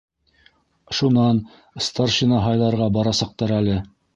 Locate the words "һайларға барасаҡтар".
2.47-3.55